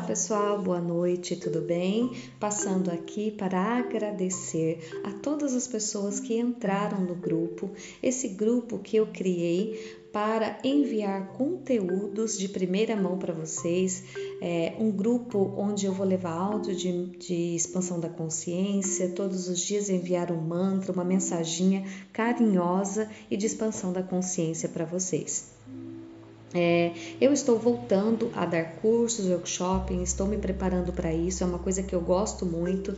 [0.00, 2.12] pessoal, boa noite, tudo bem?
[2.40, 7.70] Passando aqui para agradecer a todas as pessoas que entraram no grupo,
[8.02, 14.04] esse grupo que eu criei para enviar conteúdos de primeira mão para vocês.
[14.40, 19.60] É um grupo onde eu vou levar áudio de, de expansão da consciência, todos os
[19.60, 25.52] dias enviar um mantra, uma mensaginha carinhosa e de expansão da consciência para vocês.
[26.54, 31.58] É, eu estou voltando a dar cursos, workshops, estou me preparando para isso, é uma
[31.58, 32.94] coisa que eu gosto muito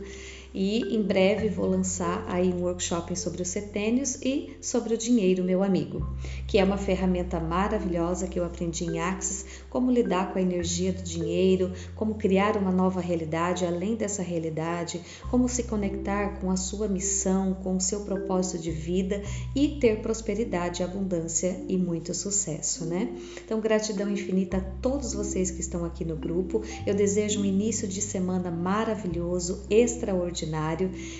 [0.55, 5.43] e em breve vou lançar aí um workshop sobre os setênios e sobre o dinheiro,
[5.43, 6.07] meu amigo,
[6.47, 10.93] que é uma ferramenta maravilhosa que eu aprendi em Axis, como lidar com a energia
[10.93, 16.55] do dinheiro, como criar uma nova realidade além dessa realidade, como se conectar com a
[16.55, 19.21] sua missão, com o seu propósito de vida
[19.53, 23.13] e ter prosperidade, abundância e muito sucesso, né?
[23.43, 26.61] Então, gratidão infinita a todos vocês que estão aqui no grupo.
[26.87, 30.44] Eu desejo um início de semana maravilhoso, extraordinário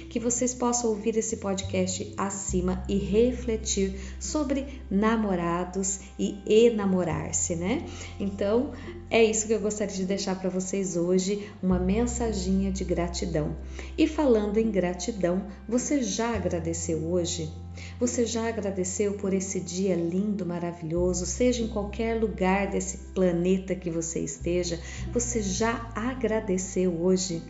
[0.09, 7.85] que vocês possam ouvir esse podcast acima e refletir sobre namorados e enamorar-se, né?
[8.19, 8.71] Então,
[9.09, 13.55] é isso que eu gostaria de deixar para vocês hoje, uma mensaginha de gratidão.
[13.97, 17.49] E falando em gratidão, você já agradeceu hoje?
[17.99, 23.89] Você já agradeceu por esse dia lindo, maravilhoso, seja em qualquer lugar desse planeta que
[23.89, 24.79] você esteja?
[25.13, 27.41] Você já agradeceu hoje?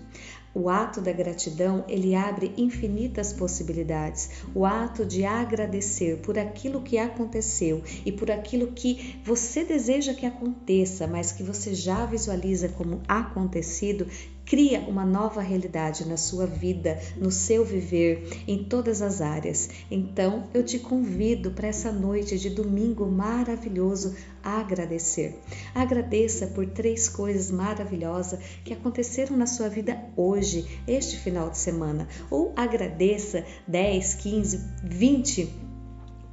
[0.58, 4.30] O ato da gratidão, ele abre infinitas possibilidades.
[4.56, 10.26] O ato de agradecer por aquilo que aconteceu e por aquilo que você deseja que
[10.26, 14.08] aconteça, mas que você já visualiza como acontecido,
[14.46, 19.70] Cria uma nova realidade na sua vida, no seu viver, em todas as áreas.
[19.90, 25.40] Então, eu te convido para essa noite de domingo maravilhoso a agradecer.
[25.74, 32.08] Agradeça por três coisas maravilhosas que aconteceram na sua vida hoje, este final de semana.
[32.30, 35.75] Ou agradeça 10, 15, 20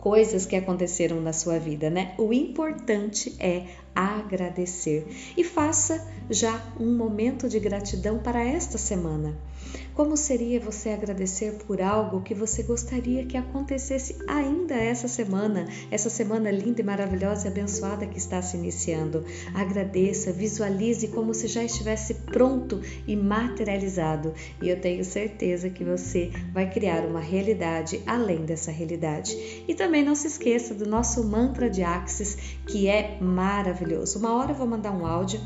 [0.03, 2.13] coisas que aconteceram na sua vida, né?
[2.19, 9.33] O importante é agradecer e faça já um momento de gratidão para esta semana.
[9.95, 16.09] Como seria você agradecer por algo que você gostaria que acontecesse ainda essa semana, essa
[16.09, 19.25] semana linda e maravilhosa e abençoada que está se iniciando?
[19.55, 24.33] Agradeça, visualize como se já estivesse pronto e materializado,
[24.63, 29.37] e eu tenho certeza que você vai criar uma realidade além dessa realidade.
[29.69, 32.35] E também não se esqueça do nosso mantra de Axis,
[32.67, 34.19] que é maravilhoso.
[34.19, 35.39] Uma hora eu vou mandar um áudio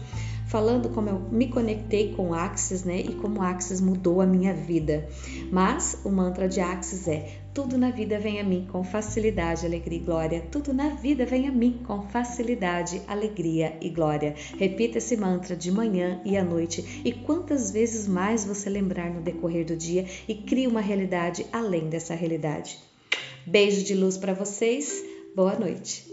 [0.47, 5.09] falando como eu me conectei com Axis, né, e como Axis mudou a minha vida.
[5.51, 9.99] Mas o mantra de Axis é: tudo na vida vem a mim com facilidade, alegria
[9.99, 10.41] e glória.
[10.49, 14.37] Tudo na vida vem a mim com facilidade, alegria e glória.
[14.57, 19.23] Repita esse mantra de manhã e à noite e quantas vezes mais você lembrar no
[19.23, 22.79] decorrer do dia e crie uma realidade além dessa realidade.
[23.47, 25.05] Beijo de luz para vocês.
[25.33, 26.05] Boa noite.